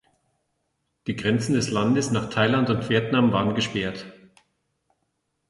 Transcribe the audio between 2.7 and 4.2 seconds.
und Vietnam waren gesperrt.